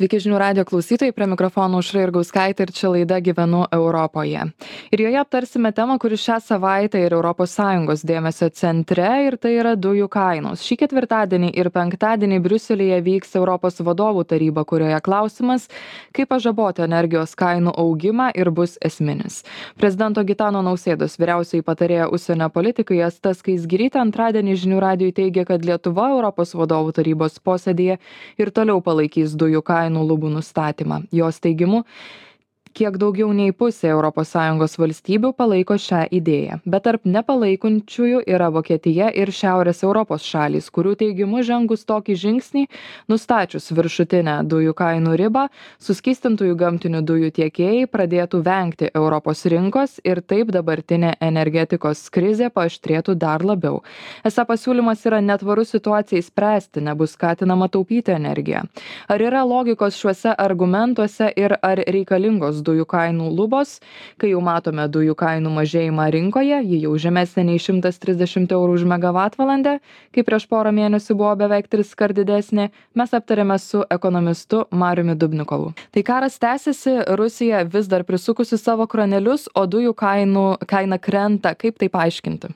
[0.00, 4.46] Sveiki žinių radio klausytojai, prie mikrofono užra ir gauskaitė ir čia laida Gyvenu Europoje.
[4.96, 10.08] Ir joje aptarsime temą, kuri šią savaitę ir ES dėmesio centre ir tai yra dujų
[10.08, 10.62] kainos.
[10.64, 15.68] Šį ketvirtadienį ir penktadienį Briuselėje vyks Europos vadovų taryba, kurioje klausimas,
[16.16, 19.42] kaip pažaboti energijos kainų augimą ir bus esminis.
[19.76, 26.08] Prezidento Gitano Nausėdos vyriausiai patarėja užsienio politikai Astas Kaisgirytė antradienį žinių radijui teigė, kad Lietuva
[26.16, 28.00] Europos vadovų tarybos posėdėje
[28.40, 31.02] ir toliau palaikys dujų kainų kainų lubų nustatymą.
[31.12, 31.84] Jos teigimu
[32.74, 36.60] kiek daugiau nei pusė europos sąjungos valstybių palaiko šią idėją.
[36.64, 42.64] Bet tarp nepalaikančiųjų yra vokietija ir šiaurės europos šalys kurių teigimu žengus tokį žingsnį
[43.10, 45.46] nustačius viršutinę dujų kainų ribą
[45.82, 53.44] suskystintųjų gamtinių dujų tiekėjai pradėtų vengti europos rinkos ir taip dabartinė energetikos krizė paaštrėtų dar
[53.44, 53.82] labiau.
[54.26, 58.64] Esą pasiūlymas yra netvarus situacijai spręsti nebus skatinama taupyti energiją.
[59.08, 63.78] Ar yra logikos šiuose argumentuose ir ar reikalingos dujų kainų lubos.
[64.20, 68.86] Kai jau matome dujų kainų mažėjimą rinkoje ji jau žemesnė nei šimtas trisdešimt eurų už
[68.90, 69.78] megavatvalandę.
[70.14, 75.74] Kai prieš porą mėnesių buvo beveik triskart didesnė mes aptarėme su ekonomistu mariumi dubnikovu.
[75.94, 81.54] Tai karas tęsiasi rusija vis dar prisukusi savo kranelius o dujų kainų kaina krenta.
[81.58, 82.52] Kaip tai paaiškinti?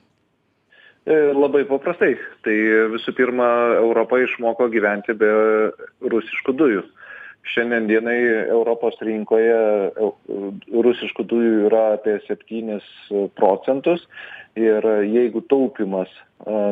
[1.05, 2.15] E, Labai paprastai.
[2.45, 2.55] Tai
[2.95, 5.31] visų pirma, Europa išmoko gyventi be
[6.01, 6.85] rusiškų dujų
[7.53, 8.17] šiandien dienai
[8.49, 9.57] europos rinkoje
[10.87, 12.85] rusiškų dujų yra apie septynis
[13.39, 14.05] procentus.
[14.55, 16.11] Ir jeigu taupymas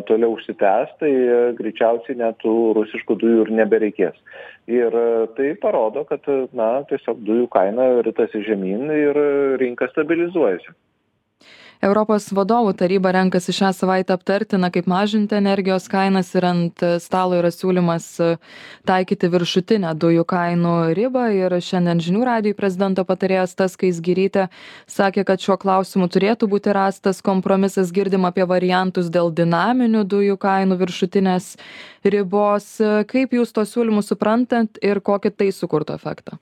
[0.07, 1.11] toliau užsitęs tai
[1.57, 4.15] greičiausiai net tų rusiškų dujų ir nebereikės.
[4.71, 4.95] Ir
[5.35, 9.19] tai parodo kad na tiesiog dujų kaina ritasi žemyn ir
[9.59, 10.71] rinka stabilizuojasi
[11.83, 17.37] europos vadovų taryba renkasi šią savaitę aptarti na kaip mažinti energijos kainas ir ant stalo
[17.39, 18.07] yra siūlymas
[18.87, 21.25] taikyti viršutinę dujų kainų ribą.
[21.35, 24.47] Ir šiandien žinių radijui prezidento patarėja asta skaisgirytė
[24.87, 27.91] sakė kad šiuo klausimu turėtų būti rastas kompromisas.
[27.95, 31.53] Girdim apie variantus dėl dinaminių dujų kainų viršutinės
[32.07, 32.71] ribos.
[33.11, 36.39] Kaip jūs tuos siūlymus suprantat ir kokį tai sukurtų efektą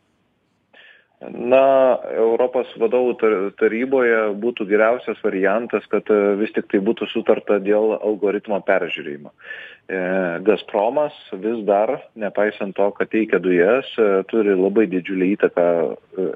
[1.30, 3.14] na europos vadovų
[3.59, 9.30] taryboje būtų geriausias variantas kad e, vis tiktai būtų sutarta dėl algoritmo peržiūrėjimo.
[9.30, 10.00] E,
[10.48, 15.68] gazpromas vis dar nepaisant to kad teikia dujas e, turi labai didžiulę įtaką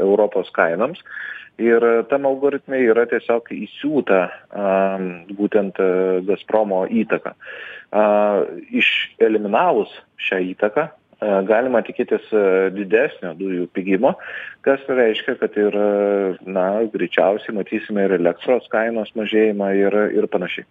[0.06, 1.02] europos kainoms.
[1.58, 1.82] Ir
[2.12, 4.18] tam algoritme yra tiesiog įsiūta
[5.38, 5.78] būtent
[6.28, 7.32] gazpromo įtaka.
[8.76, 10.90] Išeliminavus šią įtaką
[11.48, 12.46] galima tikėtis e,
[12.76, 14.16] didesnio dujų pigimo,
[14.66, 15.78] kas reiškia, kad ir,
[16.46, 20.68] na, greičiausiai matysime ir elektros kainos mažėjimą ir, ir panašiai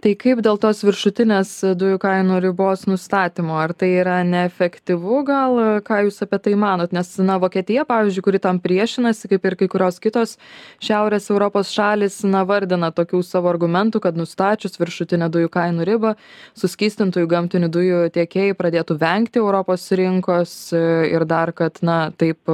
[0.00, 3.56] tai kaip dėl tos viršutinės dujų kainų ribos nustatymo?
[3.60, 5.58] Ar tai yra neefektyvu gal?
[5.84, 6.94] Ką jūs apie tai manot?
[6.96, 10.36] Nes na vokietija pavyzdžiui kuri tam priešinasi kaip ir kai kurios kitos
[10.82, 16.14] šiaurės europos šalys na vardina tokių savo argumentų kad nustačius viršutinę dujų kainų ribą
[16.60, 22.48] suskystintųjų gamtinių dujų tiekėjai pradėtų vengti europos rinkos ir dar kad na taip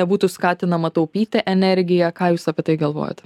[0.00, 2.10] nebūtų skatinama taupyti energiją.
[2.16, 3.22] Ką jūs apie tai galvojat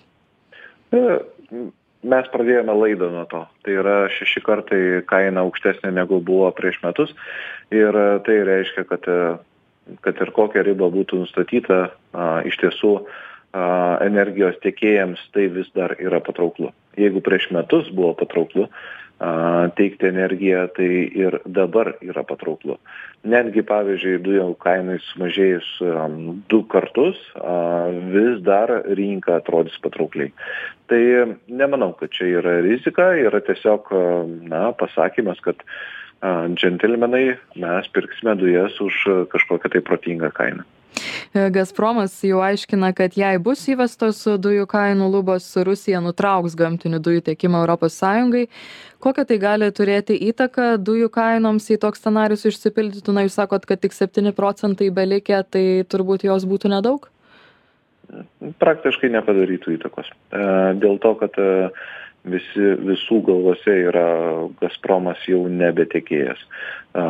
[2.04, 3.42] mes pradėjome laidą nuo to.
[3.64, 7.14] Tai yra šeši kartai kaina aukštesnė negu buvo prieš metus.
[7.74, 9.08] Ir tai reiškia kad
[10.00, 11.78] kad ir kokia riba būtų nustatyta
[12.48, 12.92] iš tiesų
[14.04, 16.72] energijos tiekėjams tai vis dar yra patrauklu.
[16.98, 18.68] Jeigu prieš metus buvo patrauklu
[19.78, 22.76] teikti energiją, tai ir dabar yra patrauklu.
[23.24, 25.68] Netgi, pavyzdžiui, dujų kainai sumažėjus
[26.50, 27.20] du kartus,
[28.12, 30.34] vis dar rinka atrodys patraukliai.
[30.92, 31.02] Tai
[31.48, 33.88] nemanau, kad čia yra rizika, yra tiesiog,
[34.50, 35.62] na, pasakymas, kad
[36.58, 40.66] džentelmenai, mes pirksime dujas už kažkokią tai protingą kainą.
[41.34, 47.64] Gazpromas jau aiškina, kad jei bus įvestos dujų kainų lubos, Rusija nutrauks gamtinių dujų tiekimą
[47.74, 47.98] ES.
[49.02, 53.16] Kokią tai gali turėti įtaką dujų kainoms, jei toks scenarius išsipildytų?
[53.16, 57.10] Na, jūs sakot, kad tik 7 procentai belikė, tai turbūt jos būtų nedaug?
[58.62, 60.14] Praktiškai nepadarytų įtakos.
[60.30, 60.46] E,
[60.78, 61.50] dėl to, kad e,
[62.30, 64.06] visi, visų galvose yra
[64.62, 67.06] Gazpromas jau nebetekėjęs e,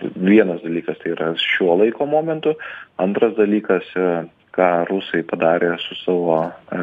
[0.00, 2.54] vienas dalykas tai yra šiuo laiko momentu
[2.98, 4.08] antras dalykas e,
[4.54, 6.80] ką rusai padarė su savo e,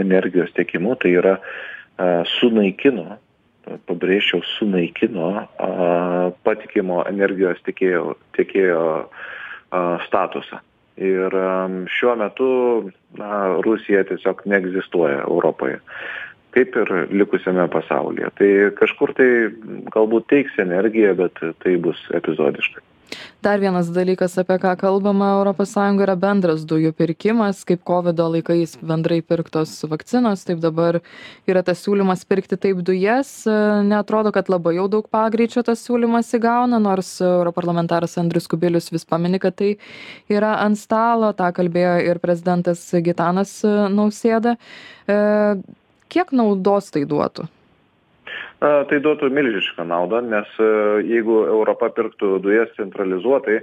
[0.00, 2.08] energijos tiekimu tai yra e,
[2.38, 3.18] sunaikino
[3.88, 5.26] pabrėžčiau sunaikino
[6.40, 8.84] patikimo energijos tiekėjo, tiekėjo
[10.06, 10.62] statusą.
[10.96, 11.36] Ir
[11.92, 12.48] šiuo metu
[13.20, 15.82] na, Rusija tiesiog neegzistuoja Europoje
[16.58, 18.34] kaip ir likusiame pasaulyje.
[18.40, 18.50] Tai
[18.82, 19.30] kažkur tai
[19.94, 22.82] galbūt teiks energiją, bet tai bus epizodiškai.
[23.40, 27.62] Dar vienas dalykas apie ką kalbama sąjungoj yra bendras dujų pirkimas.
[27.64, 31.00] Kaip kovido laikais bendrai pirktos vakcinos taip dabar
[31.48, 33.46] yra tas siūlymas pirkti taip dujas.
[33.88, 39.40] Neatrodo kad labai jau daug pagreičio tas siūlymas įgauna nors europarlamentaras andrius kubilius vis pamini
[39.40, 39.76] kad tai
[40.28, 41.32] yra ant stalo.
[41.32, 44.58] Tą kalbėjo ir prezidentas gitanas nausėda.
[45.08, 45.18] E,
[46.12, 47.48] kiek naudos tai duotų?
[48.58, 50.70] Tai duotų milžinišką naudą nes e,
[51.06, 53.60] jeigu europa pirktų dujas centralizuotai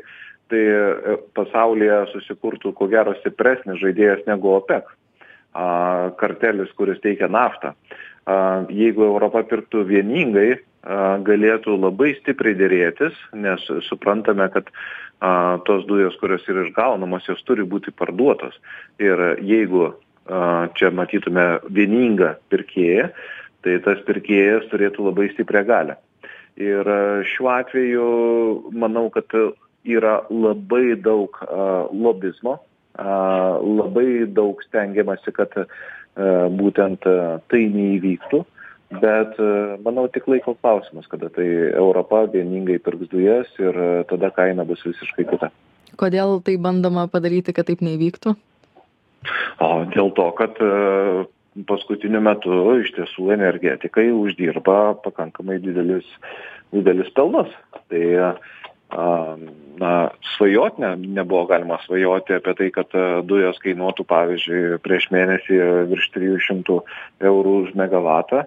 [0.52, 4.88] tai e, pasaulyje susikurtų ko gero stipresnis žaidėjas negu opec
[6.20, 7.70] kartelis kuris teikia naftą.
[8.68, 10.58] Jeigu europa pirktų vieningai
[11.26, 14.68] galėtų labai stipriai derėtis nes suprantame kad
[15.24, 18.58] a, tos dujos kurios yra išgaunamos jos turi būti parduotos.
[19.00, 19.94] Ir jeigu
[20.26, 23.10] čia matytume vieningą pirkėją
[23.66, 25.98] tai tas pirkėjas turėtų labai stiprią galią.
[26.62, 26.88] Ir
[27.34, 28.06] šiuo atveju
[28.78, 29.34] manau, kad
[29.86, 31.36] yra labai daug
[31.92, 32.60] lobizmo,
[32.96, 35.58] labai daug stengiamasi, kad
[36.62, 37.10] būtent
[37.52, 38.46] tai neįvyktų.
[39.02, 39.40] Bet
[39.84, 45.26] manau tik laiko klausimas, kada tai Europa vieningai pirks dujas ir tada kaina bus visiškai
[45.34, 45.50] kita.
[46.00, 48.36] Kodėl tai bandoma padaryti, kad taip neįvyktų?
[49.64, 50.60] O dėl to, kad
[51.70, 56.08] paskutiniu metu iš tiesų energetikai uždirba pakankamai didelius,
[56.76, 57.52] didelius pelnus.
[57.92, 58.04] Tai
[59.80, 59.94] na,
[60.36, 62.92] svajot ne, nebuvo galima svajoti apie tai, kad
[63.28, 65.62] dujos kainuotų, pavyzdžiui, prieš mėnesį
[65.92, 66.78] virš 300
[67.32, 68.46] eurų už megavatą,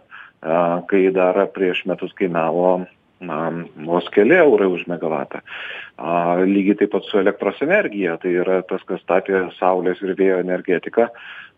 [0.88, 2.86] kai dar prieš metus kainavo
[3.20, 3.38] na,
[3.86, 5.42] vos keli eurai už megavatą.
[5.98, 10.40] A, lygiai taip pat su elektros energija, tai yra tas, kas statė saulės ir vėjo
[10.44, 11.08] energetiką,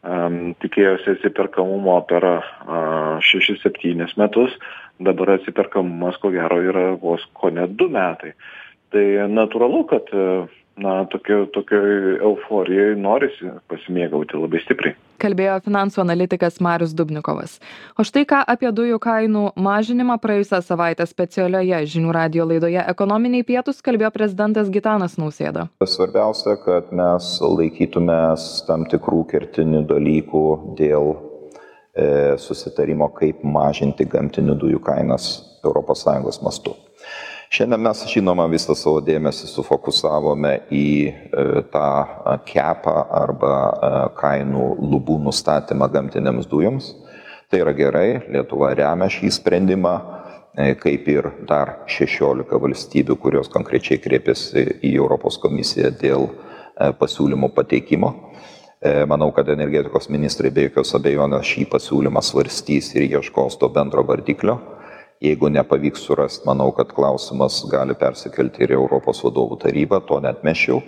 [0.02, 4.56] um, tikėjosi atsiperkamumo per uh, 6-7 metus,
[5.00, 8.34] dabar atsiperkamumas ko gero yra vos ko net 2 metai.
[8.90, 10.08] Tai natūralu, kad
[10.82, 14.96] na tokio tokioj euforijoj norisi pasimėgauti labai stipriai.
[15.20, 17.58] Kalbėjo finansų analitikas marius dubnikovas.
[18.00, 23.82] O štai ką apie dujų kainų mažinimą praėjusią savaitę specialioje žinių radijo laidoje ekonominiai pietūs
[23.84, 25.68] kalbėjo prezidentas gitanas nausėda.
[25.84, 30.44] Svarbiausia kad mes laikytumės tam tikrų kertinių dalykų
[30.80, 35.32] dėl e, susitarimo kaip mažinti gamtinių dujų kainas
[35.64, 36.78] europos sąjungos mastu
[37.50, 41.12] šiandien mes žinoma visą savo dėmesį sufokusavome į e,
[41.72, 41.88] tą
[42.46, 46.94] kepą arba e, kainų lubų nustatymą gamtinėms dujoms.
[47.50, 49.96] Tai yra gerai, Lietuva remia šį sprendimą,
[50.54, 56.30] e, kaip ir dar 16 valstybių, kurios konkrečiai kreipėsi į Europos komisiją dėl
[56.80, 58.14] pasiūlymų pateikimo.
[59.10, 64.56] Manau, kad energetikos ministrai be jokios abejonės šį pasiūlymą svarstys ir ieškos to bendro vardiklio
[65.20, 70.80] jeigu nepavyks surast manau kad klausimas gali persikelti ir į europos vadovų tarybą to neatmesčiau.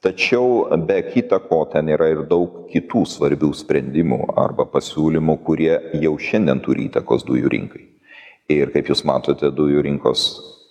[0.00, 6.14] Tačiau be kita ko ten yra ir daug kitų svarbių sprendimų arba pasiūlymų kurie jau
[6.18, 7.84] šiandien turi įtakos dujų rinkai.
[8.50, 10.22] Ir kaip jūs matote dujų rinkos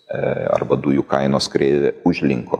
[0.09, 0.19] e,
[0.49, 2.59] arba dujų kainos kreivė užlinko.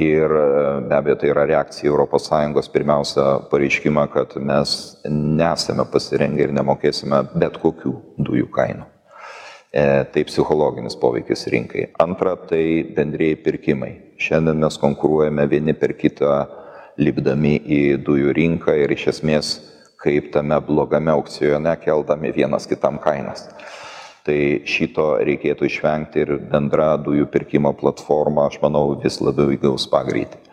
[0.00, 0.46] Ir e,
[0.88, 7.60] be abejo tai yra reakcija sąjungos pirmiausia pareiškimą kad mes nesame pasirengę ir nemokėsime bet
[7.60, 8.91] kokių dujų kainų
[9.72, 11.86] tai psichologinis poveikis rinkai.
[12.02, 13.92] Antra, tai bendrėjai pirkimai.
[14.20, 16.42] Šiandien mes konkuruojame vieni per kitą,
[17.00, 19.54] lipdami į dujų rinką ir iš esmės
[20.02, 23.46] kaip tame blogame aukcione keldami vienas kitam kainas.
[24.26, 24.38] Tai
[24.68, 30.51] šito reikėtų išvengti ir bendra dujų pirkimo platforma, aš manau, vis labiau įgaus pagreitį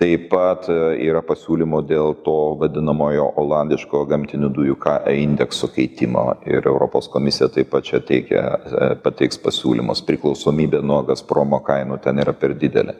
[0.00, 4.76] taip pat e, yra pasiūlymų dėl to vadinamojo olandiško gamtinių dujų
[5.12, 10.04] indekso keitimo ir europos komisija taip pat čia teikia e, pateiks pasiūlymus.
[10.08, 12.96] Priklausomybė nuo gazpromo kainų ten yra per didelė.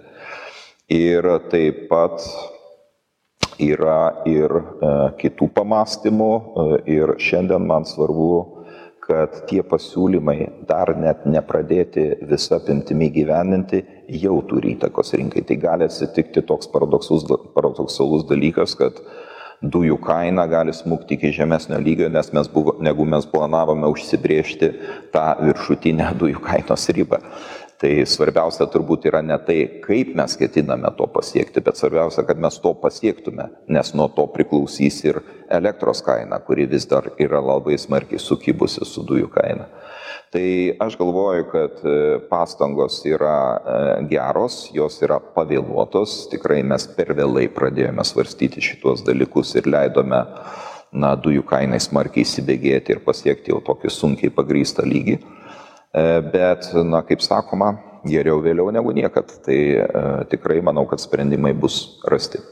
[0.90, 2.20] Ir taip pat
[3.60, 6.32] yra ir e, kitų pamąstymų
[6.90, 8.59] ir šiandien man svarbu
[9.10, 10.38] kad tie pasiūlymai
[10.68, 13.82] dar net nepradėti visa apimtimi gyveninti
[14.22, 15.42] jau turi įtakos rinkai.
[15.46, 19.02] Tai gali atsitikti toks paradoksalus dalykas, kad
[19.60, 24.70] dujų kaina gali smukti iki žemesnio lygio, nes mes buvo, negu mes planavome užsibriežti
[25.14, 27.20] tą viršutinę dujų kainos ribą.
[27.80, 32.58] Tai svarbiausia turbūt yra ne tai, kaip mes ketiname to pasiekti, bet svarbiausia, kad mes
[32.60, 38.20] to pasiektume, nes nuo to priklausys ir elektros kaina, kuri vis dar yra labai smarkiai
[38.20, 39.70] sukybusi su dujų kaina.
[40.30, 40.44] Tai
[40.84, 41.96] aš galvoju, kad e,
[42.28, 43.80] pastangos yra e,
[44.12, 50.20] geros, jos yra pavėluotos, tikrai mes per vėlai pradėjome svarstyti šituos dalykus ir leidome
[50.92, 55.16] na, dujų kainai smarkiai įsibėgėti ir pasiekti jau tokį sunkiai pagrystą lygį.
[55.90, 57.74] E, bet, na, kaip sakoma,
[58.06, 59.32] geriau vėliau negu niekad.
[59.44, 59.84] Tai e,
[60.30, 62.42] tikrai manau, kad sprendimai bus rasti.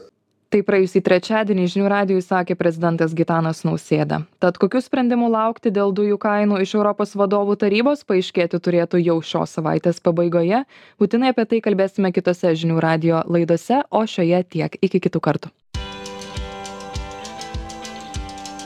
[0.49, 4.23] Tai praėjusį trečiadienį žinių radijui sakė prezidentas Gitanas Nausėda.
[4.41, 9.53] Tad kokius sprendimų laukti dėl dujų kainų iš Europos vadovų tarybos paaiškėti turėtų jau šios
[9.59, 10.63] savaitės pabaigoje.
[10.97, 14.79] Būtinai apie tai kalbėsime kitose žinių radio laidose, o šioje tiek.
[14.81, 15.53] Iki kitų kartų.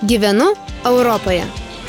[0.08, 0.54] Gyvenu
[0.88, 1.44] Europoje.